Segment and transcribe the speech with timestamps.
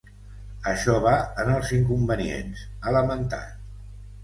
[0.71, 1.13] Això va
[1.43, 3.73] en els inconvenients, ha lamentat.